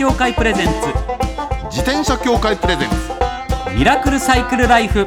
[0.00, 0.72] 協会プレゼンツ。
[1.64, 2.96] 自転車協会プレゼンツ。
[3.76, 5.04] ミラクルサイクルライフ。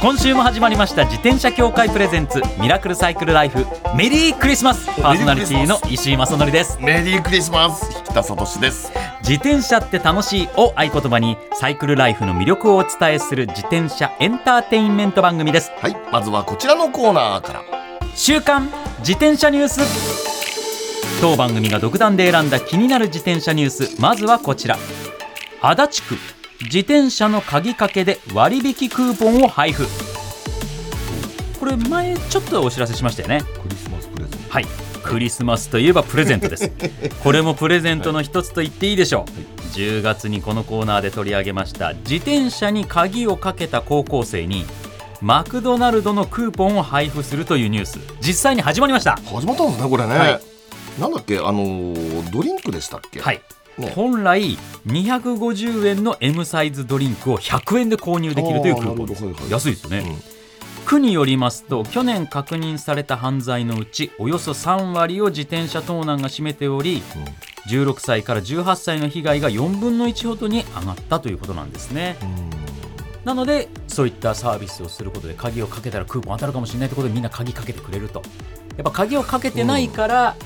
[0.00, 1.04] 今週も始まりました。
[1.04, 2.40] 自転車協会プレゼンツ。
[2.58, 3.66] ミラクルサイクルライフ。
[3.94, 4.86] メリークリスマス。
[5.02, 6.78] パーソナリティの石井正則です。
[6.80, 7.94] メリークリスマス。
[7.94, 8.90] 引田聡です。
[9.20, 15.70] 自転車って楽しいを合言葉にサイクルライフの魅力をお伝えする自転車エンターテインメント番組です。
[15.82, 15.96] はい。
[16.10, 17.62] まずはこちらのコーナーから。
[18.14, 20.25] 週刊自転車ニュース
[21.20, 24.00] 当番組が独断で選んだ気になる自転車ニュース。
[24.00, 24.76] まずはこちら。
[25.62, 26.16] 足立区
[26.64, 29.86] 自転車の鍵かけで割引クーポンを配布。
[31.58, 33.42] これ前ちょっとお知らせしましたよね。
[33.62, 34.66] クリスマスプレゼンはい。
[35.02, 36.70] クリスマスといえばプレゼントです。
[37.24, 39.76] これもプレゼントの一つと言っていいでしょう。
[39.76, 41.94] 10月にこのコーナーで取り上げました。
[41.94, 44.66] 自転車に鍵をかけた高校生に
[45.22, 47.98] マクドナルドのクーポンを配布するというニュース。
[48.20, 49.18] 実際に始まりました。
[49.24, 50.40] 始まったんですねこれね、はい
[50.98, 51.38] なんだっけ？
[51.38, 53.20] あのードリンクでしたっけ？
[53.20, 53.42] はい。
[53.78, 53.92] ね。
[53.94, 59.24] 本来250円の M サイズドリンクを100円で購入できるというクーポンです。
[59.24, 59.50] はいはい。
[59.50, 60.16] 安いですよね、うん。
[60.86, 67.02] 区によりますと去年確認された犯罪のうちおよそ3割を自転車盗難が占めており
[67.68, 72.16] 16歳から18歳の被害が4分の1ほどに上がったということなんですね。
[73.24, 78.22] なのでそういったサービスをすることで鍵をかけたらクーポン当たるかもしれないということでみんな鍵かけてくれると。
[78.76, 80.36] やっぱ鍵をかけてないから、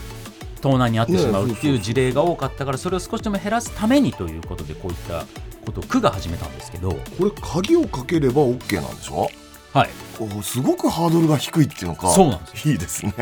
[0.61, 5.25] 盗難に遭ってしまうっていう事例が多かったからそれを少しでも減らすためにということでこういった
[5.65, 9.29] ことを区が始めたんですけど、これ鍵をかければ OK なんでしょ
[9.73, 12.11] はい、おすごくハードルが低いっていうのか。
[12.11, 12.69] そうなんです。
[12.69, 13.13] いいですね。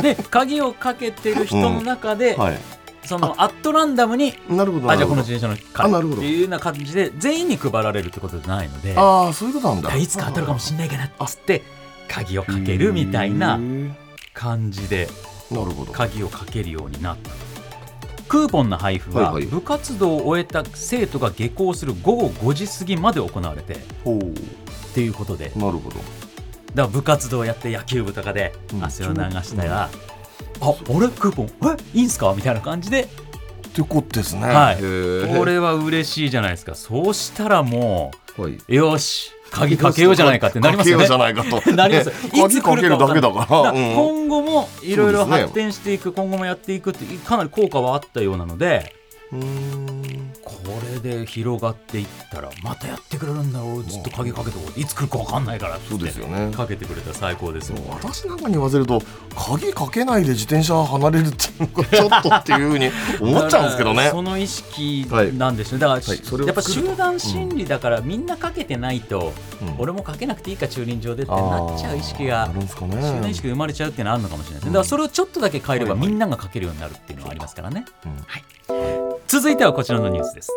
[0.00, 2.58] で鍵をかけてる人の中で、はい。
[3.04, 8.94] そのアットランダムになるほどあじゃあこの自転車の鍵っていうような感じで全員に配られるってことじゃないので。
[8.96, 9.96] ああそういうことなんだ。
[9.96, 11.62] いつか当たるかもしれないかなっつって
[12.08, 13.58] 鍵をかけるみたいな
[14.34, 15.08] 感じで
[15.50, 15.92] なるほど。
[15.92, 17.30] 鍵をかけるようになった
[18.28, 19.50] クーポンの配布ははいはい。
[19.50, 24.18] 部活動を終えた生徒が下校する午後5時過ぎまで行われてっほ
[24.94, 25.46] ていうことで。
[25.46, 25.96] だかうなるほど。
[26.74, 28.84] ら部活動やって野球部とかでうん。
[28.84, 29.88] 汗を流したら、
[30.60, 31.46] あ俺クーポン？
[31.94, 31.98] え？
[31.98, 32.34] いいんすか？
[32.36, 33.02] みたいな感じで。
[33.04, 33.06] っ
[33.72, 34.42] てことですね。
[34.42, 34.76] はい。
[34.76, 35.38] へー。
[35.38, 36.74] これは嬉しいじゃないですか。
[36.74, 41.06] そうしたらもはい、うよし鍵かけようじゃないかってなりますよね。
[41.06, 41.70] かけようじゃないかと。
[41.74, 42.14] なりますね
[42.44, 48.94] いつ来るか鍵かけるだけだから今後もいろいろ発展していく、今後もやっていくってかなり効果はあったようなので。
[49.32, 50.27] うーん
[50.68, 53.84] これで広がっていったらまたやってくれるんだろう。
[53.84, 56.52] ずっと鍵かけていつ来るか分かんないからそうですよね。
[56.54, 57.78] かけてくれたら最高ですよ。
[57.88, 59.00] 私なんかに言わせると
[59.34, 62.90] 鍵かけないで自転車離れるっていうのがちょっとっていうふうに
[63.20, 64.10] 思っちゃうんですけどね。
[64.10, 65.06] その意識
[65.36, 69.74] なんですね、だから、はいやっぱ集団心理だから、みんなかけてないと、うん。
[69.78, 72.68] 俺もかけなくていいか駐輪場でってあなーっちゃう意識がね。
[72.68, 74.66] 集団意識が生まれちゃうっていうのはあるのかもしれないです。
[74.66, 78.16] ねだからそれをちょっとだけ変えればみんながかけるようになるっていうのはありますからね、うん。
[78.26, 78.44] はい、
[79.30, 80.50] 続いてはこちらのニュースです、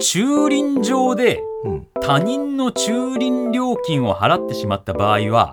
[0.00, 5.52] 駐輪場でうん他人の駐輪料金を払ってしまった場合は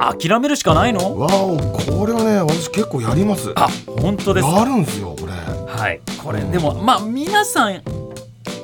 [0.00, 1.16] 諦めるしかないの？
[1.16, 3.52] わおこれはね私結構やります。
[3.54, 5.32] あ本当ですやるんですよこれ。
[5.32, 6.00] はい。
[6.20, 7.82] これうんでもまあ皆さん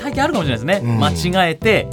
[0.00, 0.98] 大抵あるかもしれないですね、うん。
[0.98, 1.86] 間違えて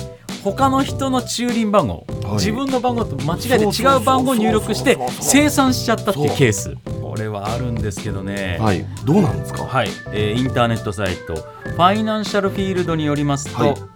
[0.44, 2.34] 他の人の駐輪番号、はい。
[2.34, 6.76] 自分の番号と間違えて違う番号を入力して生産しちゃったっていうケース。
[7.02, 8.58] これはあるんですけどね。
[8.59, 8.86] はい。
[9.06, 9.64] どうなんですか？
[9.64, 13.93] はい、えーインターネットサイトファイナンシャルフィールドによりますと、はい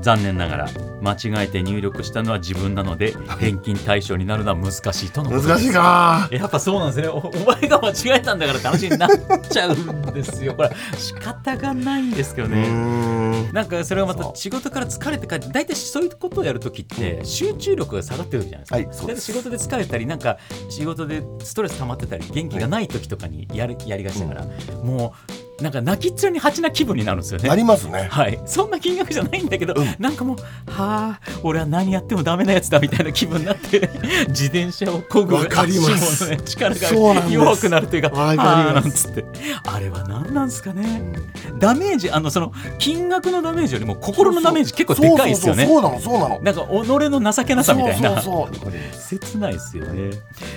[0.00, 0.68] 残念ながら
[1.00, 5.48] 間違えて入力したのは自分なので返金対象になるのは難しいとのことです。
[5.48, 6.28] 難しいか。
[6.30, 7.08] やっぱそうなんですね。
[7.08, 7.30] おお
[7.60, 9.08] 前が間違えたんだからって話になっ
[9.48, 10.54] ちゃうんですよ。
[10.54, 12.68] これ仕方がないんですけどね。
[12.68, 13.52] ん。
[13.52, 18.84] なんかそれはまた仕事から疲れて帰って大体そういうことをやるときって集中力が下がってるじゃないですか、はい
[19.24, 24.46] 仕事で疲れたりなんか仕事でストレス溜まってたり元気がない時とかにやるやりがちだから、
[24.82, 27.48] もうなんか泣きっ面に蜂な気分になるんですよね。
[27.48, 28.08] なりますね。
[28.10, 29.94] はい、そんな金額じゃないんだけど、うん。
[29.98, 30.36] なんかもう
[30.70, 33.88] はあ俺は何やってもダメなやつだみたいな気分になって
[34.28, 39.24] 自転車を漕ぐわかりまね力が弱くなるというかあなんつって。
[39.64, 41.12] あれは何なんですかね、
[41.58, 45.66] ダメージあのその金額のダメージよりも心のダメージ結構でかいですよね。
[45.66, 46.40] そうそうそうそうなのそうなの。
[46.42, 48.20] なんか己の情けなさみたいな。
[48.20, 48.72] そうそう
[49.18, 50.10] 切ないですよね、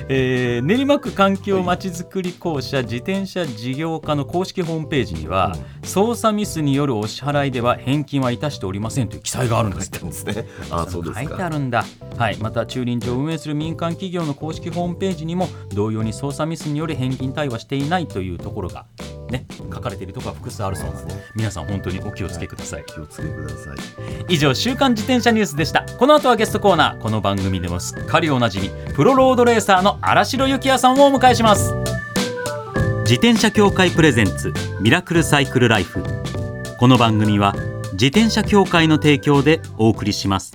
[0.10, 10.00] えー練馬区環境まちづくり公社自転車事業課の公式ホームページには、操作ミスによるお支払いでは返金はいたしておりませんという記載があるんですって。
[10.00, 10.48] ですね。
[10.72, 11.86] あそうです書いてあかるんだ、
[12.18, 18.86] はい、また駐輪場を運営する民間企業の公式ホームページにも同様に操作ミスによる返金対応はしていないというところが、
[19.30, 22.84] ね、書かれているところが複数あるそうなので皆さん本当にお気をつけください。
[22.86, 23.76] 気をつけください。
[24.30, 25.86] 以上週刊自転車ニュースでした。
[25.98, 27.02] この後はゲストコーナー。
[27.02, 32.07] この番組でもすっかりおなじみプロロードレーサーの荒城幸也さんをお迎えします
[33.10, 34.52] 自転車協会プレゼンツ
[34.82, 36.04] ミラクルサイクルライフ。
[36.78, 37.56] この番組は
[37.94, 40.54] 自転車協会の提供でお送りします。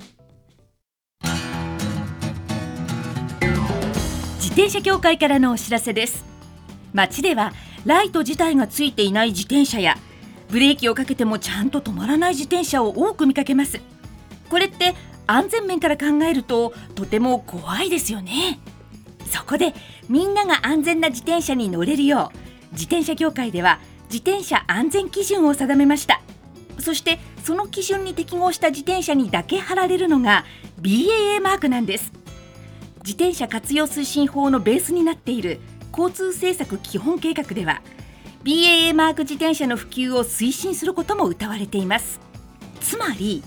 [4.35, 6.23] 自転車協会からのお知らせです。
[6.93, 7.53] 街では
[7.87, 9.97] ライト自体がついていない自転車や
[10.51, 13.81] ブレーキをかけてもちゃんと止まらない自転車を多く見かけます。
[14.51, 14.93] これって
[15.25, 18.59] 安全面から考えるととても怖いですよね。
[19.25, 19.73] そこで
[20.07, 22.42] みんなが安全な自転車に乗れるよう
[22.73, 23.79] 自転車協会では
[24.11, 26.21] 自転車安全基準を定めました。
[26.79, 30.45] そしてその基準に適合した自転車にだけ貼られるのが
[30.81, 32.11] BAA マークなんです。
[32.97, 35.59] 自転車活用推進法のベースになっている
[35.91, 37.81] 交通政策基本計画では
[38.43, 42.19] BAA マーク自転車の普及を推進することも謳われています。
[42.79, 43.43] つまり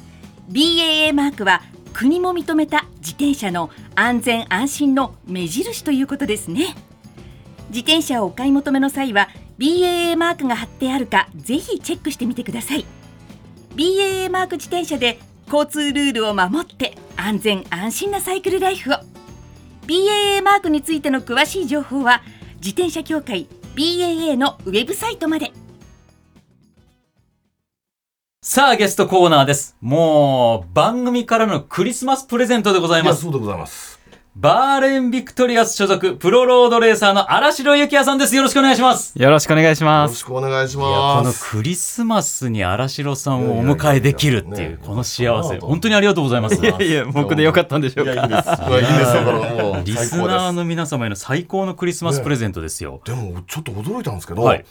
[0.50, 1.62] BAA マークは
[1.92, 6.74] 国も認めた自転車の安全安心の目印ということですね。
[7.68, 9.28] 自転車をお買い求めの際は
[9.58, 12.84] BAA マークが貼ってあるかぜひチェックしてみてください。
[13.74, 15.18] BAA マーク自転車で
[15.52, 18.94] 交通ルールを守って安全安心なサイクルライフを。
[19.86, 22.22] BAA マークについての詳しい情報は
[22.56, 25.52] 自転車協会 BAA のウェブサイトまで。
[28.42, 29.76] さあゲストコーナーです。
[29.80, 33.24] もう番組からのクリスマスプレゼントでございます。
[33.24, 33.95] いやそうでございます
[34.38, 38.36] バーレンビクトリアス所属プロロードレーサーの新城幸也さんです。
[38.36, 39.18] よろしくお願いします。
[39.18, 40.12] よろしくお願いしよます。
[40.12, 45.58] ろしくお願いしいやこのますクリスマスに新城さんをお迎えできるっていうこの幸せ。
[45.58, 45.94] 本当に。
[45.94, 46.56] ありがとうございます。
[46.56, 48.12] いやいや、僕でよかったんでしょうか。
[48.12, 54.66] いやいいですリスナーの皆様への最高のクリスマスプレゼントですよ、でもちょっと驚いたんですけど、はい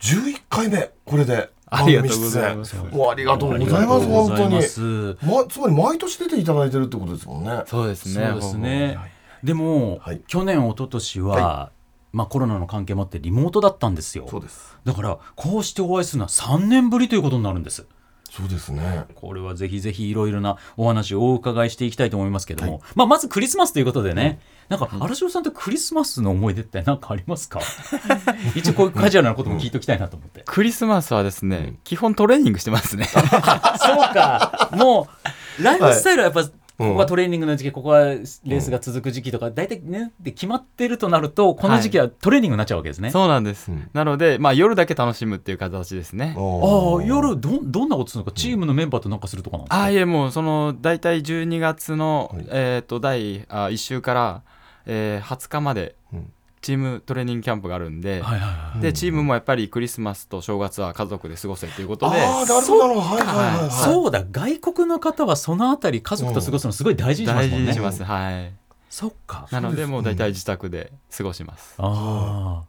[0.00, 1.50] 11回目これで。
[1.68, 2.76] ありがとうございます。
[2.76, 4.54] ありがとうございます本当に。
[4.54, 7.64] まつまり毎年出ていただいてるってことですもんね。
[7.66, 8.26] そうですね。
[8.28, 8.98] そうですね。
[9.42, 10.20] でも、はい。
[10.28, 11.70] 去年一昨年は、は
[12.12, 14.26] まあ、コロナの関係もあってリモートだったんですよ。
[14.30, 14.78] そうです。
[14.84, 17.84] だからこうしてお会いするのは3年ぶりということになるんです
[18.36, 19.04] そうですね。
[19.14, 27.60] これはぜひぜひいろいろなお話をお伺いしていきたいと思いますけども、まあ、まずクリスマスということでね、なんか荒城さんとクリスマスの思い出って何かありますか？
[28.54, 33.04] 一応こういうカジュアルなことも聞いておきたいなと思って、クリスマスはですね、基本トレーニングしてますね。
[33.12, 33.22] そう
[34.14, 34.70] か。
[34.72, 35.08] も
[35.60, 43.70] うライフスタイルはやっぱ、うんここはトレーニングの時期ここはレースが続く時期とか大体ねで決まってるとなるとこの時期はトレーニングになっちゃうわけですね、そうなんです。
[43.70, 43.88] うん。
[43.94, 46.34] なので、まあ夜だけ楽しむっていう形ですね。
[46.36, 48.32] ああ夜どどんなことするのか？
[48.36, 54.42] チームのメンバーとなんかするとかなんですか、ああ、いえ、もうその、大体12月のはい、えっと、第あ1週から、
[54.84, 56.05] えー20日までうん、
[56.66, 58.80] チームトレーニングキャンプがあるんで、はいはいはい。
[58.80, 63.70] で、チームもやっぱりクリスマスと正月は家族で過ごせということで、ああなるほはいはいはいはい。
[63.70, 64.24] そうだ。
[64.28, 68.02] 外国の方はそのあたり家族と過ごすのすごい大事にします大もんね、事にします。
[68.02, 68.52] はい。
[68.90, 69.46] そっか。
[69.52, 71.76] なので、もう大体自宅で過ごします。
[71.78, 72.64] あ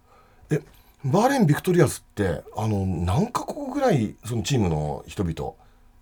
[0.51, 0.61] え
[1.03, 5.53] バーレン・ビクトリアスってあの何カ国ぐらいそのチームの人々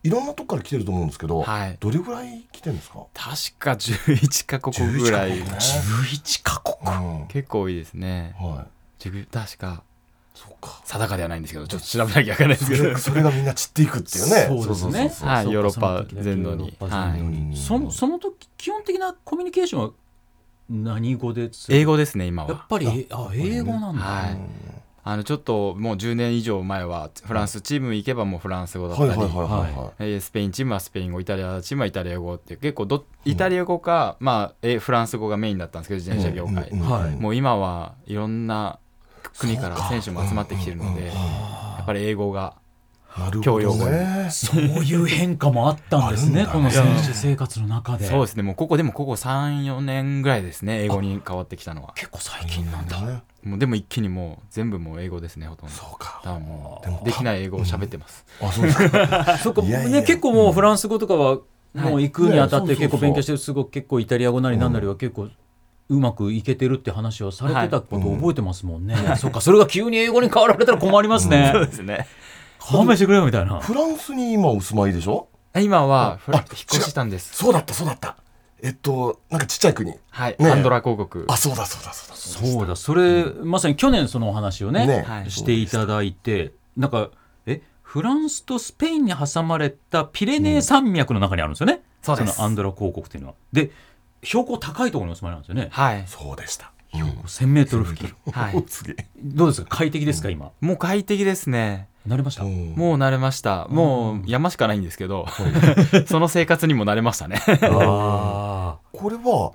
[0.05, 1.77] いろんなとこから来てると思うんですけど、はい。
[1.79, 5.31] どれぐらい来てるんですか、確か11カ国ぐらい。
[5.31, 6.85] 11カ国ね。
[6.85, 7.27] あ11カ国うん。
[7.27, 8.35] 結構多いですね。
[8.39, 8.67] は
[8.99, 9.03] い。
[9.03, 9.81] 10確か。
[10.35, 10.79] そうか。
[10.85, 12.89] 定かではないんですけどちょっと調べなきゃいけないですそけど。
[12.89, 14.45] れそれがみんな散っていくっていうね。
[14.47, 14.75] そうですね。
[14.75, 17.57] そうそうそうはヨーロッパ全土に。
[17.57, 19.89] そのその時基本的なコミュニケーションは
[20.69, 22.49] 何語で英語ですね今は。
[22.49, 24.37] やっぱりあ英語なんだ、はい
[25.07, 30.19] あのちょっともう10年以上前はフランスチーム行けばもうフランス語だったり。
[30.19, 36.73] スペインチームはスペイン語イタリアチームはイタリア語って結構どイタリア語か、まあ、えーフランス語がメインだったんですけど自転車業界、
[37.19, 38.79] もう今はいろんな
[39.37, 41.13] 国から選手も集まってきてるのでや
[41.83, 42.55] っぱり英語が
[43.41, 44.27] 教養語どね。
[44.31, 48.05] そういう変化もあったんですねあるこの選手生活の中で。
[48.05, 48.43] そうですね。
[48.43, 51.93] もうここでもここ34年ぐらいですね英語に変わってきたのは。
[51.95, 53.23] 結構最近なんだ、ね。
[53.43, 55.75] もうでも一気にもう全部もう英語ですねほとんど。
[55.75, 56.21] そうか。
[56.25, 59.37] だもでもうできない英語を喋ってます、あそうですか。
[59.39, 59.61] そっか。
[59.61, 61.39] いやいやね結構もうフランス語とかは
[61.73, 65.29] もう行くにあたってね結構勉強してるすごく結構イタリア語なりなんなりは結構
[65.87, 69.39] うまくいけてるって話をされてたことを覚えてますもんね、そっか。
[69.39, 72.07] それが急に英語に変わられたら困りますね、そうですね
[72.71, 73.59] 勘弁してくれよみたいな。
[73.59, 75.27] フランスに今お住まいでしょ？
[75.55, 77.33] 今はフラあ引っ越ししたんです。
[77.35, 78.17] そうだったそうだった。
[78.61, 79.93] えっとなんかちっちゃい国。
[80.09, 80.49] はい、ね。
[80.49, 82.15] アンドラ広告あそうだそうだそうだ。
[82.15, 85.03] そうだそれ、まさに去年そのお話をねね。
[85.07, 85.31] はい。
[85.31, 87.11] していただいてなんか
[87.45, 92.39] えフランスとスペインに挟まれたピレネー山脈の中にあるんですよね、そうです。
[92.39, 93.35] のアンドラ広告っていうのは。
[93.53, 93.71] で
[94.23, 95.67] 標高高いところにお住まいなんですよね。
[95.71, 96.03] はい。
[96.07, 96.71] そうでした。
[96.91, 98.15] 標高1000メートル付近。
[98.31, 98.63] はい。
[98.67, 99.05] すげえ。
[99.17, 99.67] どうですか？
[99.69, 100.51] 快適ですか今？
[100.61, 102.73] もう快適ですねなりました、うん。
[102.75, 103.67] もう慣れました。
[103.69, 105.25] もう山しかないんですけど
[106.07, 107.41] その生活にも慣れましたね。
[107.63, 109.53] あ これは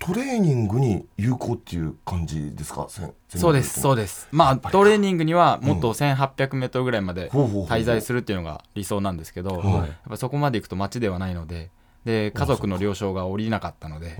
[0.00, 2.86] トレーニングに有効っていう感じですか？
[2.88, 4.28] そうですそうでです。
[4.30, 9.64] まあトレーニングにはもっと 1800m ぐらいまで滞在するっていうのが理想なんですけど、はい。
[9.64, 11.70] やっぱそこまで行くと街ではないので
[12.08, 14.16] で家族の了承が下りなかったので。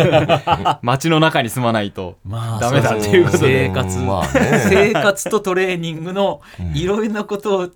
[0.82, 3.68] 街の中に住まないとまあダメだっていうことで。
[3.68, 4.64] 生活、まあね。
[4.68, 6.42] 生活とトレーニングの
[6.74, 7.68] いろいろなことを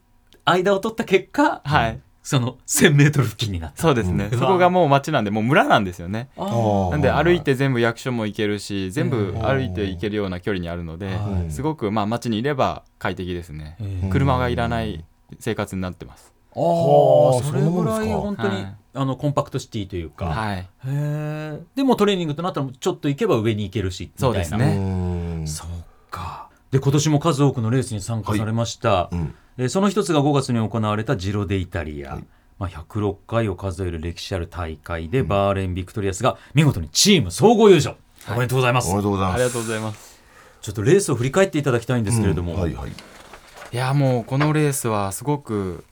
[0.44, 1.98] 間を取った結果、はい。
[2.22, 3.80] その 1000m 付近になった。
[3.80, 6.28] そうですね、うんそこがもう街なんでもう村なんですよね。
[6.36, 9.42] なんで歩いて全部役所も行けるし全部うん。
[9.42, 11.50] 歩いて行けるような距離にあるのではい。
[11.50, 13.76] すごくまあ街にいれば快適ですね。
[13.80, 15.06] えー車がいらない
[15.40, 16.30] 生活になってます。
[16.54, 20.58] あはあーそれぐらい本当に、はいあのコンパクトシティというか、はい。
[20.58, 24.20] へえでもトレーニングとなったらちょっと行けば上に行けるしみたいな。
[24.20, 25.48] そうですうねん。
[25.48, 25.68] そう
[26.10, 26.48] か。
[26.70, 29.34] で今年も数多くのレースに参加されました、うん。
[29.58, 32.24] えーその一つが5月に行われたジロデイタリア、はい。
[32.58, 37.96] まあ、106回を数える歴史ある大会で、バーレン・ビクトリアスが見事にチーム総合優勝、
[38.28, 38.90] おめでとうございます。
[38.90, 39.34] おめでとうございます。
[39.34, 40.22] ありがとうございます。
[40.62, 42.60] ちょっとレースを振り返っていただきたいんですけれども、うん。
[42.60, 42.90] はいはい。
[42.90, 45.84] いやもうこのレースはすごく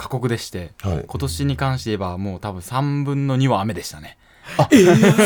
[0.00, 1.04] 過酷でしてはい。
[1.06, 4.16] 今年に関して言えばもう多分3分の2は雨でしたね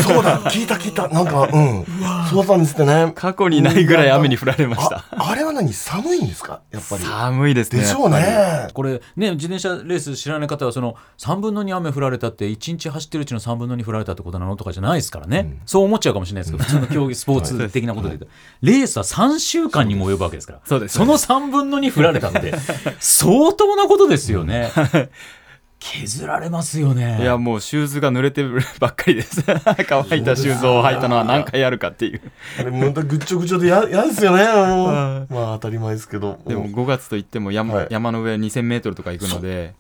[0.03, 1.09] そうだ聞いた聞いた。
[1.09, 1.85] なんかうん。
[2.31, 3.13] そうだったんですってね。
[3.15, 5.05] 過去にないぐらい雨に降られました。
[5.13, 5.73] ああれは何？
[5.73, 6.61] 寒いんですか？
[6.71, 7.03] やっぱり。
[7.03, 7.81] 寒いですね。
[7.81, 8.69] でしょうね。
[8.75, 18.27] これね自転車レース知らない方はその3分の2雨降られたって1日走ってるうちの3分の2降られたってことなのとかじゃないですからね、そう思っちゃうかもしれないですけど 普通の競技スポーツ的なことで言うと、
[18.63, 20.61] レースは3週間にも及ぶわけですから。
[20.65, 20.99] そうです。
[20.99, 22.55] その3分の2降られたって
[23.01, 24.71] 相当なことですよね
[25.85, 27.19] 削られますよね。
[27.21, 29.45] いやもうシューズが濡れてるばっかりです。
[29.87, 32.23] 乾いたシューズを履いたのは何回あるかっていう。
[32.59, 34.45] あれまたぐっちょぐちょでや嫌ですよね。
[34.45, 36.41] まあ当たり前ですけど。
[36.47, 37.87] でも5月といっても山,、はい。
[37.91, 39.75] 山の上2000メートルとか行くので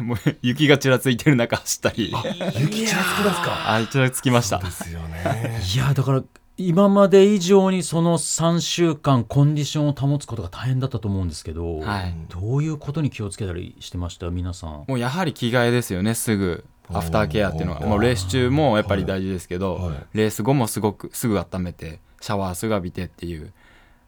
[0.00, 2.12] もう雪がちらついてる中走ったり。
[2.58, 3.74] 雪ちらつきますか。
[3.76, 4.58] あちらつきました。
[4.58, 5.62] ですよね。
[5.72, 6.22] いやだから
[6.58, 12.14] 今まで以上にその3週間コンディションを保つことが大変だったと思うんですけど、はい。
[12.28, 14.28] どういうことに気をつけたりしてました？
[14.30, 14.84] 皆さん。
[14.88, 16.64] もうやはり着替えですよねすぐ。
[16.90, 17.80] アフターケアっていうのは。
[17.80, 20.06] もうレース中もやっぱり大事ですけど、はい。
[20.14, 23.52] レース後もすごくすぐ温めてシャワーすぐ浴びてっていう。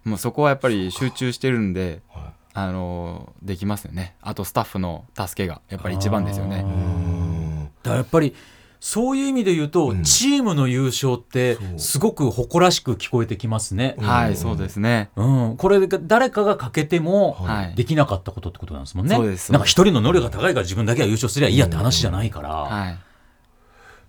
[0.02, 4.16] もうそこはやっぱり集中してるんではあのできますよね。
[4.22, 6.64] あとスタッフの助けがやっぱり一番ですよね。
[6.64, 7.70] うん。
[7.84, 8.34] だからやっぱり
[8.80, 10.02] そういう意味で言うと、うん。
[10.02, 13.94] チームの優勝ってすごく誇らしく聞こえてきますね。
[13.98, 15.10] はいそうですね。
[15.16, 17.74] うん、これが誰かが欠けてもはい。
[17.74, 19.14] できなかったことってことなんですもんね。
[19.14, 19.52] そうです。
[19.52, 22.48] なんか一人の能力が高いから自分だけが優勝すりゃいいやって話じゃないから。
[22.48, 22.98] はい。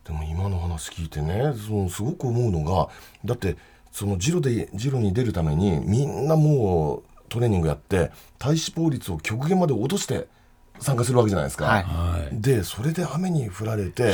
[0.06, 2.90] でも今の話聞いてねそのすごく思うのが
[3.24, 3.58] だって
[3.92, 10.28] そのジロでジロに出るためにみんなもうトレーニングやって体脂肪率を極限まで落として
[10.82, 11.66] 参加するわけじゃないですか。
[11.66, 11.84] はい。
[11.84, 14.14] はいでそれで雨に降られて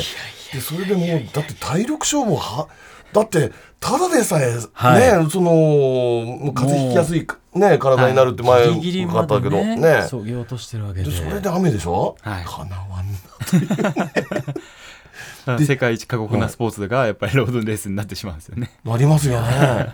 [0.54, 2.68] でそれでもうだって体力勝負は
[3.14, 5.24] だってただでさえ、はい。
[5.24, 9.76] ねそのもう風邪ひきやすい、ね、体になるって前分かったけどね。
[9.76, 11.10] ねそぎ落としてるわけで。
[11.10, 12.46] でそれで雨でしょ、はい。
[12.46, 13.08] かなわん
[15.46, 18.72] な 世界一過酷なスポーツがやっぱりロードレースになってしまうんですよね。
[18.84, 19.88] なりますよね。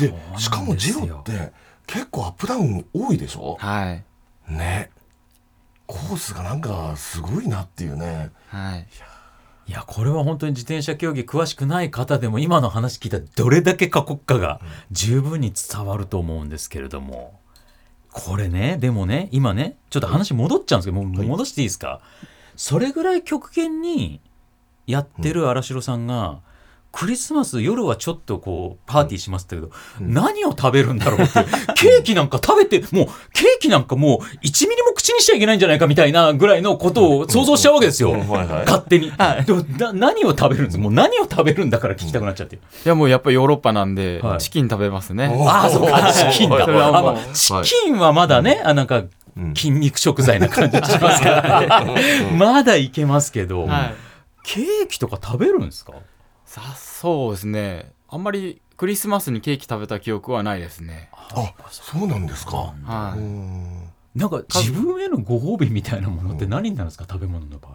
[0.00, 1.52] でしかもジロって
[1.86, 3.56] 結構アップダウン多いでしょ？
[3.60, 4.04] はい。
[4.52, 4.90] ね
[5.88, 8.30] コースがなんかすごいなっていうね。
[8.46, 8.86] はい。
[9.66, 9.82] いや。
[9.86, 14.60] これは本当に自転車競技詳しくない方でも今の話聞いたらどれだけ過酷かが
[14.92, 17.40] 十分に伝わると思うんですけれども。
[18.10, 22.00] これねでもね今ねちょっと話戻っちゃうんですけどもう戻していいですか？
[22.56, 24.20] それぐらい極限に
[24.86, 26.40] やってる荒城さんが、
[26.90, 31.32] クリスマス夜はちょっとこうパーティーしますけど、何を食べるんだろうって
[31.76, 38.28] ケーキなんか食べてもうケーキなんかもう1ミリも口にしちゃいけないんじゃないかみたいなぐらいのことを想像しちゃうわけですよ、うん。
[38.28, 38.64] はいはい。
[38.64, 39.12] 勝手に、
[39.46, 44.38] でもな何を食べるんですもう何を食べるんだから聞きたくなっちゃって、いやもうやっぱりヨーロッパなんで、はい。
[44.40, 45.30] チキン食べますね。
[45.46, 46.12] ああそうか。
[46.12, 46.64] チキンだ。
[46.64, 46.66] あ
[47.02, 47.52] まあチ
[47.84, 49.02] キンはまだね、あなんか
[49.36, 49.54] うん。
[49.54, 52.36] 筋肉食材な感じがしますからね。
[52.36, 53.94] まだいけますけど、はい。
[54.42, 55.92] ケーキとか食べるんですか？
[56.48, 57.92] さそうですね。
[58.08, 61.10] あんまりクリスマスにケーキ食べた記憶はないですね。
[61.12, 62.74] あそうなんですか。
[62.84, 63.82] はい、うん。
[64.14, 67.04] なんか自分へのご褒美みたいなものって何になるんですか？
[67.06, 67.72] 食べ物の場合。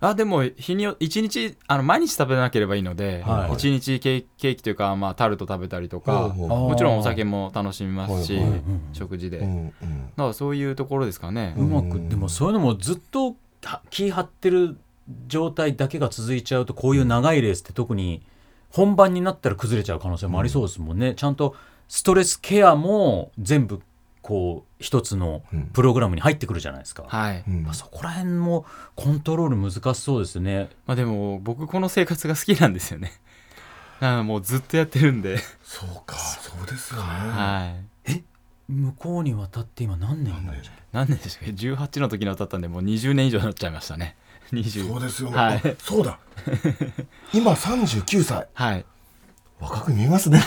[0.00, 3.54] あでも日によ一日あの毎日食べなければいいのではい。
[3.54, 9.72] 一、日ケーキケーキというか、まあ、タルト食べたりとか、ほうほうあーもちろんお酒も楽しみますし、はいはい食事で、だうんうん。
[10.16, 14.76] からそういうところですかね、うまくでもそういうのもずっとは気張ってる
[15.26, 18.22] 状態だけが続いちゃうとこういう長いレースって特に
[18.70, 21.54] 本番になったら崩れちゃう可能性もありそうですもんね、ちゃんと
[21.88, 23.80] ストレスケアも全部
[24.22, 25.42] こう一つの
[25.74, 27.62] プログラムに入ってくるじゃないですか、はい、うん。
[27.62, 30.70] まあ、そこら辺もコントロール難しそうですね。
[30.86, 33.12] まあ、でも僕この生活が好きなんですよね。
[34.00, 37.06] あもうずっとやってるんで、そうかそうですよね。
[37.06, 37.76] は
[38.08, 38.24] い。
[38.66, 40.34] 向こうに渡って今何年
[40.92, 44.16] 何年でしたっけ？18の時に渡ったんでもう20年以上になっちゃいましたね
[44.52, 45.56] 20そうですよね、はい。
[45.56, 46.18] あそうだ。
[47.32, 48.46] 今39歳。
[48.52, 48.84] はい。
[49.60, 50.42] 若く見えますね。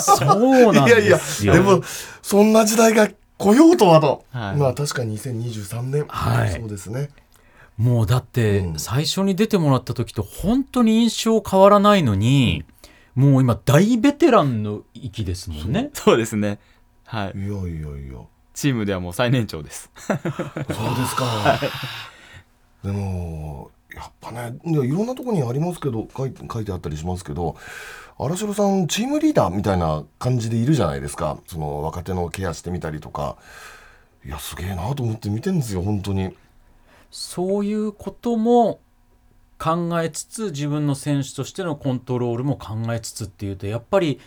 [0.00, 1.82] そうなんいやいやですよでも
[2.22, 4.56] そんな時代が来ようとはと、はい。
[4.56, 6.52] まあ確かに2023年、はい。
[6.52, 7.10] そうですね。
[7.76, 8.78] もうだってうん。
[8.78, 12.64] 最初に出てもらった時と本当に印象変わらないのに、
[13.14, 15.90] もう今大ベテランの域ですもんね。
[15.92, 16.16] そう。
[16.16, 16.58] ですね。
[17.04, 17.38] はい。
[17.38, 18.20] いやいやいや。
[18.54, 19.90] チームではもう最年長です。
[19.96, 20.24] そうで
[21.06, 21.60] すか。
[22.84, 27.56] でもやっぱねいやいろんなところにありますけど書いて書いてあったりしますけど
[28.18, 33.36] 荒城さんチームリーダーみたいな感じでいるじゃないですかその若手のケアしてみたりとか
[34.24, 36.36] いやすげえなと思って見てるんですよ本当に。
[37.10, 38.80] そういうことも
[39.58, 44.20] 考えつつ自分の選手としてのコントロールも考えつつっていうとやっぱり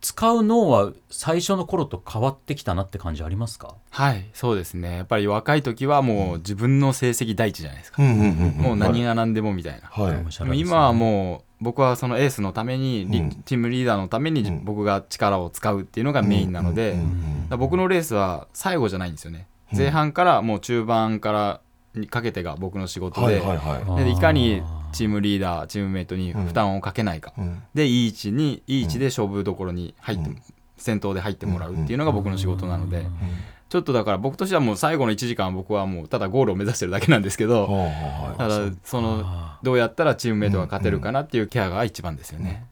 [0.00, 3.74] 使う脳は最初の頃と変わってきたなって感じありますか？
[3.90, 4.96] はいそうですね。
[4.96, 8.62] やっぱり若い時はもう自分の成績第一じゃないですか、うんうんうんうん。
[8.62, 10.58] もう何が何でもみたいな、はい、はい。
[10.58, 13.42] 今はもう僕はそのエースのために、リうん。
[13.44, 14.64] チームリーダーのためにうん。
[14.64, 19.78] 僕が力を使うっていうのがメインなので、うんうんうんうんだから僕のレースは最後じゃないんですよね、うん。
[19.78, 21.60] 前半からもう中盤から
[21.94, 24.04] にかけてが僕の仕事で,、はいはいはい。
[24.04, 27.62] でいかにチームリーダーチームメイトに負担をかけないか、うん。
[27.74, 30.42] でいい位置にいい位置で勝負どころに入って、うん
[30.80, 33.12] 先頭で入ってもらうっていうのが僕の仕事なので、うん。
[33.68, 37.66] ちょっとだから僕としてはもう最後の1時間は僕はもうただゴールを目指してるだけなんですけど、
[38.36, 42.64] たはだそのあどうやったらチームメイトが勝てるかなっていうケアが一番ですよね。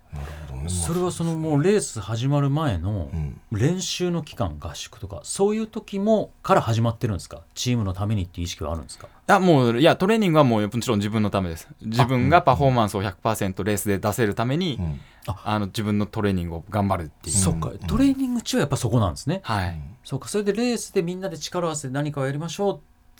[0.69, 3.41] それはそのもうレース始まる前のうん。
[3.51, 7.43] 練習の期間合宿とかそういう時もから始まってるんですか？
[7.55, 9.09] チームのためにっていう意識はあるんですか？
[9.27, 11.69] あもういやトレーニングはもうもちろん自分のためです。
[11.81, 15.01] 自分がパフォーマンスを100%レースで出せるために、うん。
[15.27, 15.59] あ。
[15.59, 17.71] の自分のトレーニングを頑張るっていう、そっか。
[17.87, 19.41] トレーニング中はやっぱそこなんですね。
[19.45, 19.81] はい。
[20.05, 20.29] そうか。
[20.29, 22.71] それでレースでみんなで力を合わせて何かをやりましょ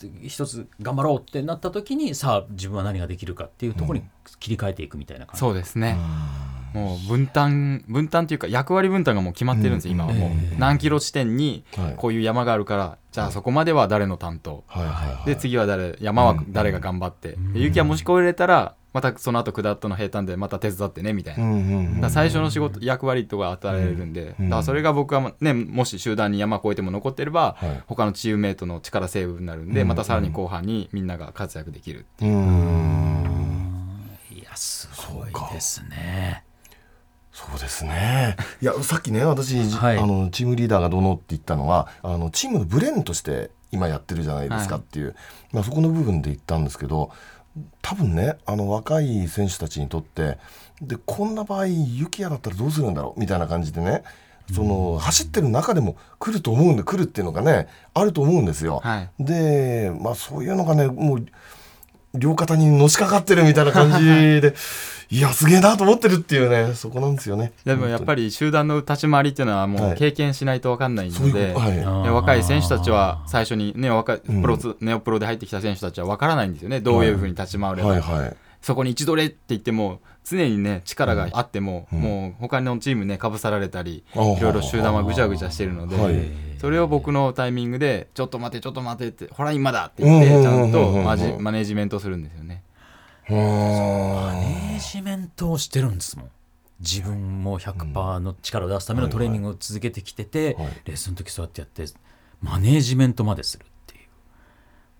[0.01, 4.05] うって一つ頑張ろうってなった時にさあ自分は何ができるかっていうところに
[4.39, 5.97] 切り替えていくみたいな感じ、そうですね、
[6.73, 11.93] もう分担分担っていうか役割分担がもう決まってるんですよ、今はもう、ええ何キロ地点にはい。
[11.97, 15.25] こういう山があるからじゃあそこまでは誰の担当、はいはいはい。
[15.25, 27.83] で次は誰山は誰が頑張って、で雪がもし越えれたらまたその後下ったの平坦でまた手伝ってねみたいな、うんうんうんだから最初の仕事役割とか与えられるんで、うんだからそれが僕はねもし集団に山越えても残ってれば、はい。
[27.85, 32.23] 他のチームメイトの力セーブになるんで、うんまたさらに後半にみんなが活躍できるう。
[32.23, 34.09] ーん。
[34.31, 36.43] いやすごいですね
[37.47, 38.35] そうですね。
[38.61, 39.97] いや、さっきね、私、はい。
[39.97, 44.83] あの、チームリーダーがどうのって言ったのは、あの、チームのブレーンとして今やってるじゃないですかはい。
[44.83, 45.15] っていう、
[45.53, 47.11] まあ、そこの部分で言ったんですけど、
[47.81, 50.37] 多分ね、あの、若い選手たちにとって、
[50.81, 53.19] で、こんな場合、雪やだったらどうするんだろう？
[53.19, 54.03] みたいな感じでね、
[54.53, 58.81] その、走ってる中でも来ると思うんで、来るっていうのがね、あると思うんですよ。
[58.83, 59.09] はい。
[59.19, 61.25] で、まあ、そういうのがね、もう、
[62.15, 64.05] 両肩にのしかかってるみたいな感じ
[64.41, 64.53] で、
[65.11, 67.51] いや、すげえなと思ってるっていうね、そこなんですよね。
[67.65, 69.93] でもやっぱり集団の立ち回りっていうのはもはい。
[69.93, 71.53] う経験しないと分かんないので、
[72.11, 76.79] 若い選手たちは最初にね若いうんプロツ、ネオプロで入ってきた選手たちは分からないんですよね。
[76.79, 78.01] どういうふうに立ち回れば、はい。
[78.01, 78.35] はい。
[78.61, 82.01] そこに一度れって言っても常にね力があっても、うん。
[82.01, 92.63] もう他のチームねかぶさられたり、いろいろ集団はぐちゃぐちゃしてるので、はいそれを僕のタイミングでちょっと待てちょっと待てってほら今だって言ってうんちゃんとマジマネージメントするんですよね。
[93.29, 94.39] マん。
[94.39, 96.31] ネージメントをしてるんですもん。
[96.79, 100.67] 自分も100%の力を出すためのトレーニングを続けてきてて、はい。
[100.85, 101.85] レッスンの時そうやってやって
[102.41, 104.01] マネージメントまでするっていう。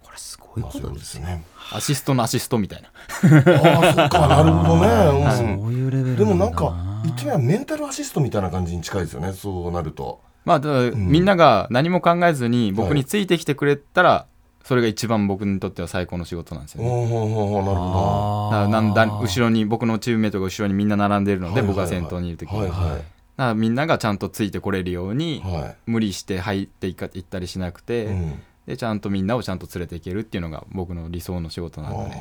[0.04, 1.44] これすごいことですすね。
[1.72, 2.90] アシストのアシストみたいな。
[2.90, 5.32] ああ、そっか、 なるほどね。
[5.36, 5.68] そうん。
[5.68, 10.22] ういうレベルでもなんだか、言ってみればメンタルアシストみたいな感じに近いですよね、そうなると。
[10.46, 10.60] まあ、
[10.96, 14.26] みんなが何も考えずに僕についてきてくれたら、
[14.64, 16.90] それが一番僕にとっては最高の仕事なんですよね。
[16.90, 18.52] なるほあー。
[18.52, 21.78] だからなんだ後ろに僕のチームメイトが後ろにみんな並んでいるので、はいはいはい。
[21.78, 23.56] 僕が先頭にいる時に、はいはい。
[23.56, 25.52] みんながちゃんとついてこれるように、ど。
[25.52, 25.76] はい。
[25.86, 28.42] 無理して入っていかいったりしなくて、うん。
[28.68, 32.16] でちゃんとみんなをちゃんと連れていけるっていうのが僕の理想の仕事なので、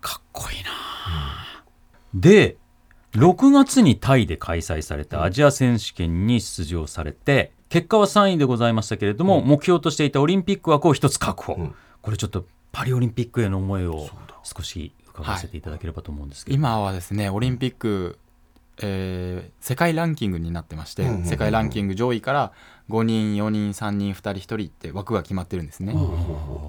[0.00, 0.70] かっこいいな、
[2.12, 2.56] で
[3.14, 11.74] 6月にタイで開催されたアジア選手権に出場されて結果は3位でございましたけれども、目標としていたオリンピック枠を一つ確保、うん。
[12.02, 14.10] これちょっとパリオリンピックへの思いを
[14.42, 18.18] 少し伺わせていただければと思うんですけど、今はですねオリンピック、
[18.82, 21.28] えー世界ランキングになってまして、うんうんうんうん。
[21.28, 22.52] 世界ランキング上位から
[22.90, 25.94] 5人4人3人2人1人って枠が決まってるんですね、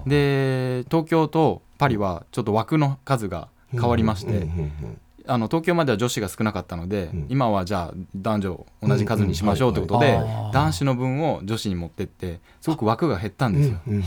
[0.06, 7.26] で東京とパリはちょっと枠の数が変わりまして、うんうんうんあの東京までは女子が少なかったので、うん。
[7.28, 10.18] 今はじゃあ男女同じ数にしましょうということで、
[10.52, 14.04] 男子の分を女子に持ってってすごく枠が減ったんですよ、うんうん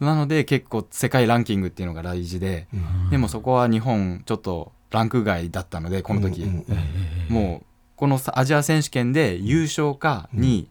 [0.00, 2.68] なので結構世界ランキングっていうのが大事で、
[3.10, 7.66] でもそこは日本ちょっとランク外だったのでこの時、うんうんもう
[7.96, 10.68] このさアジア選手権で優勝か2位、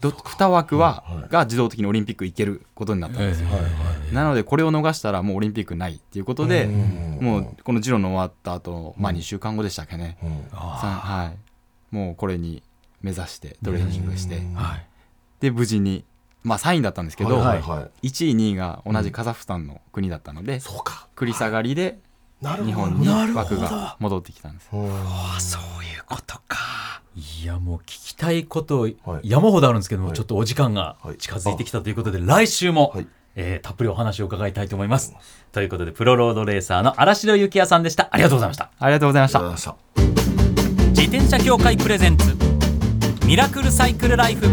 [0.00, 3.42] ど2枠は、が自動的にオリンピック行けることになったんです。
[3.42, 3.48] よ、
[4.12, 7.24] なのでこれを逃したらもうオリンピックないっていうことで、うん。
[7.24, 10.18] もうこのジロの終わった後、まあ2週間後でしたっけね、
[10.52, 11.94] はい。
[11.94, 12.62] もうこれに
[13.00, 14.42] 目指してトレーニングして、
[15.40, 16.04] で無事に
[16.44, 18.08] まあ3位だったんですけど、はいはいはい。
[18.08, 21.08] 1位2位が同じカザフスタンの国だったので、そうか。
[21.16, 21.98] 繰り下がりで
[22.42, 24.68] 日本に枠が戻ってきたんです。
[24.72, 24.90] うん。
[25.40, 26.58] そういうことか。
[26.58, 26.65] い
[27.46, 28.94] やもう聞きたいことはい。
[29.22, 30.16] 山ほどあるんですけども、はい。
[30.16, 31.16] ちょっとお時間がはい。
[31.16, 33.06] 近づいてきたということで、来週も、はい。
[33.36, 35.14] えーたっぷりお話を伺いたいと思います。
[35.52, 38.08] ということでプロロードレーサーの荒城幸也さんでした。
[38.10, 38.70] ありがとうございました。
[38.78, 39.38] ありがとうございました。
[39.38, 42.34] ありがとうございました自転車協会プレゼンツ
[43.26, 44.46] ミラクルサイクルライフ。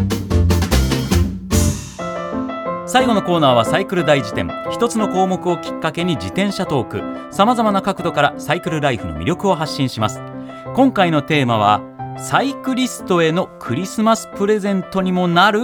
[2.85, 4.51] 最後のコーナーはサイクル大辞典。
[4.69, 6.87] 一つの項目をきっかけに自転車トー
[7.25, 7.33] ク。
[7.33, 10.32] さまざまな角度からサイクルライフの魅力を発信します
[10.75, 11.81] 今回のテーマは
[12.17, 15.61] サイクリストへのクリスマスプレゼントにもなる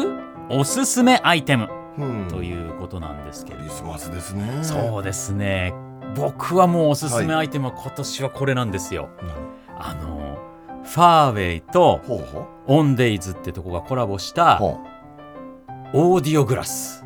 [0.49, 1.69] おすすめアイテム。
[1.97, 2.27] うん。
[2.29, 3.63] ということなんですけれど。
[3.63, 4.59] クリスマスですね。
[4.61, 5.73] そうですね。
[6.15, 9.09] 僕はもうおすすめアイテムは今年はこれなんですよ、
[9.77, 10.39] あの
[10.83, 12.01] ファーウェイと
[12.65, 17.05] オンデイズってとこがコラボしたオーディオグラス、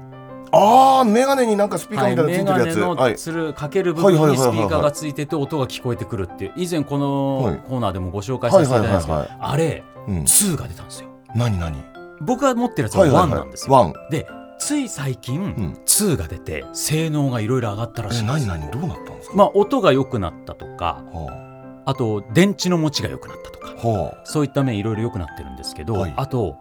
[0.56, 2.80] ああメガネになんかスピーカーみたいなのついてるやつ。
[2.80, 4.16] はいのつるかける部はい。
[4.16, 4.58] はい分にはいはいはい。
[4.58, 11.10] スピーカーがついてて音が聞こえてくるっていう以前こはいのコーナーでもご紹介させていただいたんですあれうん2が出たんですよ。
[11.36, 11.84] 何何
[12.22, 14.28] 僕が持ってるやつは1はいはいはいなんですよ、ワンで
[14.60, 15.78] つい最近、ん。
[15.86, 19.36] 2が出て性能がいろいろ上がったらしい何何どうなったんですか？
[19.36, 21.96] まあ音が良くなったとかはあ。
[21.96, 23.88] と電池の持ちが良くなったとかあ。
[23.88, 26.14] はそういった面いろいろ良くなってるんですけど、はい。
[26.16, 26.56] あと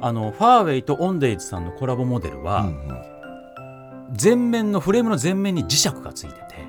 [0.00, 2.78] あのファーウェイとオンデイズさんのコラボモデルあは、うん
[4.20, 6.68] 前面のフレームの前面に磁石がついてて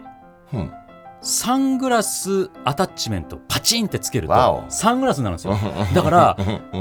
[0.53, 0.59] うん。
[0.59, 0.73] うん
[1.21, 5.57] サングラスアタッチメントパチンってつけるとサングラスになるんですよ。
[5.93, 6.37] だから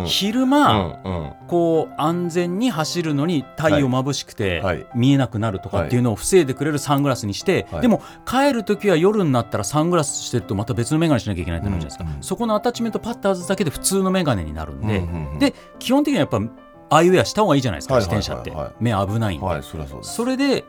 [0.07, 4.87] 昼間、こう安全に走るのに太陽眩しくてはい。
[4.94, 7.81] 見えなくなるとかっていうのを防いでくれるサングラスにして、はい。
[7.83, 14.87] でも帰る時は夜になったらサングラスしてるとまた別の眼鏡しなきゃいけないってなるじゃないですか、そこのアタッチメントパッと外すだけで普通の眼鏡になるん
[15.38, 16.40] で、で基本的にはやっぱ
[16.90, 20.14] アイウェアした方がいいじゃないですか、はいはい自転車って、目危ないんで、はいそりゃそうです。
[20.14, 20.64] それでう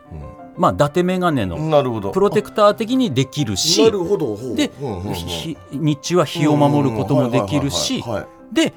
[0.58, 2.12] まあ伊達眼鏡んのなるほど。
[2.12, 4.36] プロテクター的にできるし、なるほど。
[4.36, 4.56] ほう。
[4.56, 5.14] で、うんうんうん。
[5.14, 8.74] ひ日中は日を守ることもできるしはいはいはいで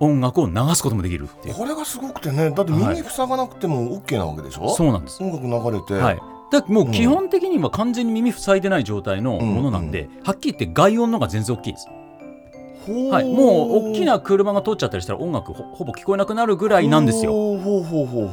[0.00, 1.54] 音楽を流すこともできるっていう。
[1.54, 2.50] これがすごくてね。
[2.50, 4.68] だって耳塞がなくても OK なわけでしょ？
[4.68, 5.94] そうなんです、音楽流れて。
[5.94, 6.18] はい、
[6.52, 11.88] だからもう基本的には完全に耳塞いでない状態のものなんで、はっきり言って外音の方が全然大きいです、
[13.10, 17.32] はい、もう大きな車が通っちゃったりしたら音楽ほほぼ聞こえなくなるぐらいなんですよ。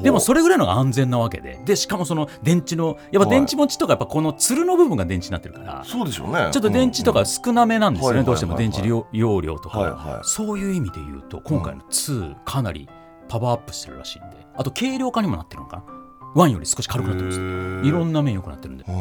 [0.02, 6.50] でもそれぐらいのが安全なわけででしかもその電池のやっぱ電池持ちとかやっぱこのつるの部分が電池になってるからそうでしょうね。
[6.52, 8.26] ちょっと電池とか少なめなんですよね、うん。
[8.26, 10.24] どうしても電池容容量とか、はいはい。
[10.24, 12.88] そういう意味で言うと今回の2かなり
[13.28, 14.46] パワーアップしてるらしいんで。
[14.58, 15.95] あと軽量化にもなってるのかな
[16.36, 18.84] 1より少し軽くなってるんですよいろんな面良くなってるんで。
[18.84, 19.00] だから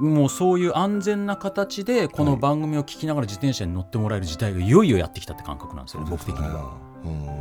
[0.00, 6.72] もうそういう安全な形でこの番組を聞きながら自転車に乗ってもらえる時代がいよいよやってきたって感覚なんですよね僕的には。
[7.04, 7.38] うん。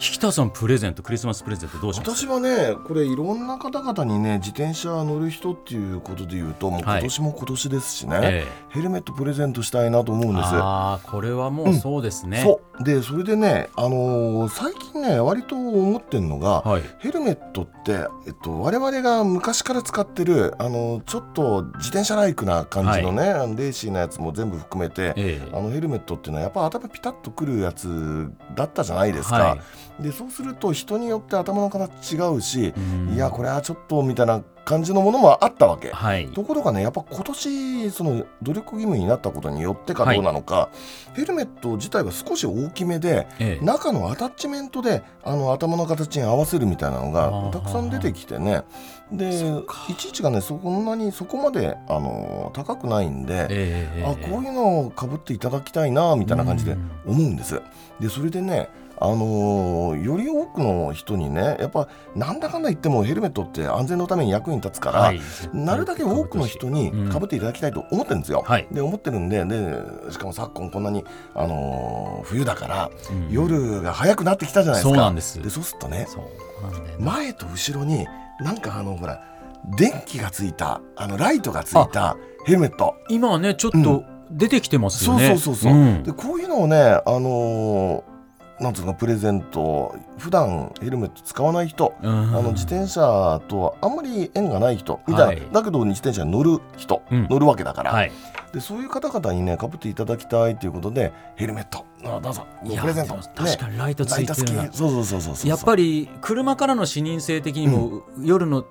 [0.00, 2.10] 引田さんプレゼントクリスマスプレゼントどうします？
[2.16, 7.00] 私はねこれいろんな方々にね自転車乗る人っていうことで言うともうはい。
[7.00, 10.50] 今年も今年ですしね、えヘルメットプレゼントしたいなと思うんえです。
[10.52, 12.42] ああこれはもうそうですね。
[12.42, 12.84] そう。
[12.84, 16.82] でそれでね、あのー最近ね割と思ってるのが、はい。
[16.98, 17.77] ヘルメットって、
[18.26, 25.48] えっと、我々が昔から使ってる、あのちょっと自転車ライクな感じのね、あのレーシーなやつも全部含めて、ええ。
[25.52, 29.36] あのヘルメットっていうのはやっぱ頭ピタッとくるやつだったじゃないですか。
[29.36, 29.58] は
[30.00, 33.14] でそうすると人によって頭の形違うし、うん。
[33.14, 35.90] いやこれはちょっとみたいな感じのものもあったわけ。
[35.90, 36.28] はい。
[36.28, 40.68] ところがねやっぱ今年その努力義務になったことによってかどうなのか、
[41.14, 43.64] ヘルメット自体が少し大きめでええ。
[43.64, 48.62] 中のアタッチメントであの頭の形に合わせるみたいなのがたくさん出てきてね。
[49.10, 49.30] で
[49.88, 56.90] いちいちがねそこんなにそこまであの高くないんで、ええあこういうのをかぶっていただきたいなみたいな感じでうん。
[57.06, 57.60] 思うんです。
[58.00, 58.68] でそれでね
[59.00, 65.20] あのーより多くの人にねやっぱなんだかんだ言ってもヘルメットって安全のために役に立つから、はい。
[65.52, 67.08] なるだけ多くの人にうん。
[67.10, 68.44] かぶっていただきたいと思ってるんですよ。
[68.46, 68.66] はい。
[68.72, 73.28] で思ってるんででしかも昨今こんなに、あのー冬だから、うん。
[73.30, 74.94] 夜が早くなってきたじゃないですか。
[74.94, 75.42] そうなんです。
[75.42, 76.06] でそうするとね
[76.98, 78.06] 前と後ろに
[78.40, 79.22] なんかあのほら
[79.76, 82.94] 電気がついたあのライトがついたヘルメット。
[83.08, 86.02] 今はねちょっと出てきてますよね、そうそうそうそう、ん。
[86.02, 88.17] でこういうのをねあのー
[88.60, 92.10] なんつうのプレゼント普段ヘルメット使わない人、うん。
[92.10, 95.52] あの自転車とはあんまり縁がない人みたいな、はい。
[95.52, 97.28] だけど自転車に乗る人、うん。
[97.30, 98.12] 乗るわけだから、はい。
[98.52, 103.14] でそういう方々にねかぶっていただきたいということでヘルメットあどうぞプレゼント。
[103.34, 104.72] 確かにライトついてるな。
[104.72, 105.50] そうそうそうそうそう。
[105.50, 108.64] やっぱり車からの視認性的にも、夜の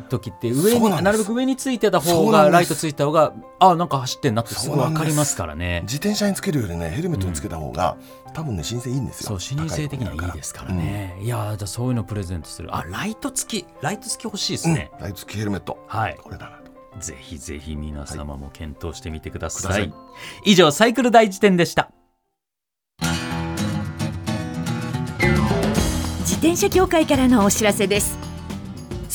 [0.00, 4.98] 時って上になるべく上についてた方がライトついた方があなんか走ってんなってすぐそうなんです。
[4.98, 5.80] 分かりますからね。
[5.82, 7.96] 自転車につけるよりねヘルメットにつけた方が、
[8.34, 9.28] 多分ね申請いいんですよ。
[9.28, 12.74] そう視認性的にはいいですからね、いやーじゃあそういうのプレゼントする。
[12.74, 14.74] あライト付きライト付き欲しいですうん。
[14.74, 15.78] ね、ライト付きヘルメット。
[15.86, 16.16] はい。
[16.22, 16.70] これだなと。
[16.98, 19.92] ぜひぜひ皆様も検討してみてください、ください。
[20.44, 21.90] 以上サイクル大辞典でした。
[26.20, 28.16] 自転車協会からのお知らせです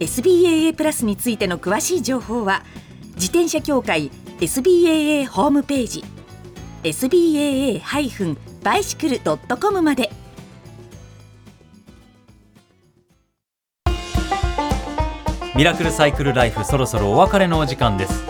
[0.00, 2.64] SBAA プラスについての詳しい情報は
[3.14, 6.02] 自転車協会 SBAA ホームページ
[6.82, 10.10] SBAA-bicycle.com まで。
[15.54, 18.24] ミラクルサイクルライフそろそろお別れのお時間です。
[18.24, 18.28] い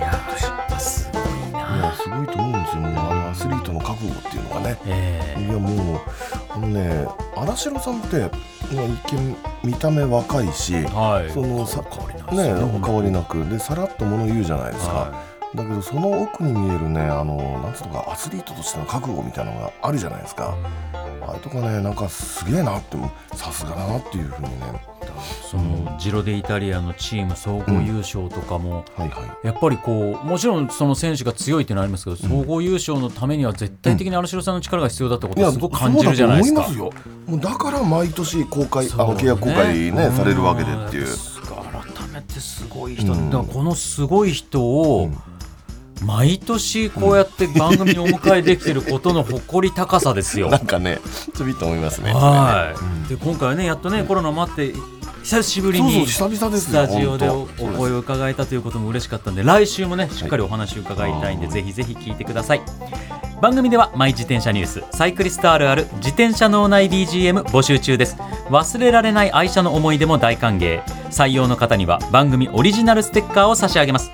[0.00, 2.82] やーすごいいやなすごいと思うんですよ。
[2.82, 4.78] もうあのアスリートの覚悟っていうのがね。
[4.86, 5.36] え。
[5.38, 6.00] いやもう
[6.48, 8.30] あのね荒城さんって、
[8.72, 11.30] まあ、一見見た目若いしー、はい。
[11.30, 13.38] そのさ変わりないねお変わりなく。
[13.48, 20.56] でさらっと物言うじゃないですか、はだけどその奥に見えるねあのなんつうのかアスリートとしての覚悟みたいなのがあるじゃないですか、
[21.26, 22.96] あれとかねなんかすげえなって
[23.34, 24.80] さすがだなっていうふうにね
[25.50, 29.46] そのジロデイタリアのチーム総合優勝とかも、はいはい。
[29.48, 36.60] やっぱりこうもちろんその選手が強いっていうのはありますけど、総合優勝のためには絶対的に荒城さんの力が必要だってことをすごく感じるじゃないですか。
[36.60, 37.12] だと思いますよ。
[37.26, 38.92] もうだから毎年公開、ね。
[38.92, 41.06] 契約公開ねされるわけでっていう。
[41.06, 43.30] 改めてすごい人、うん。
[43.30, 45.18] だからこのすごい人を、うん。
[46.06, 50.48] 毎年こうやって番組にお迎えできてることの誇り高さですよ。
[50.50, 51.00] なんかね
[51.36, 52.12] ちょびっと思いますね。
[52.12, 53.08] はい、うん。
[53.08, 54.72] で今回はねやっとねコロナもあって
[55.22, 56.28] 久しぶりにスよ
[56.72, 62.62] タジオでお声を伺えたということも嬉しかったんで来週もねしっかりお話を伺いたいんで、はいぜひぜひ聞いてください。
[63.40, 68.16] 番組ではマイ自転車ニュースサイクリストあるある自転車脳内 BGM 募集中です。
[68.50, 70.82] 忘れられない愛車の思い出も大歓迎。
[71.10, 74.10] 採用の方には番組オリジナルステッカーを差し上げます。